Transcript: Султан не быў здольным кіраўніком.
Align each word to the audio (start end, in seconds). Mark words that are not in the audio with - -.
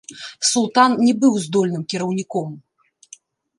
Султан 0.51 0.91
не 1.05 1.11
быў 1.25 1.37
здольным 1.45 1.83
кіраўніком. 1.95 2.59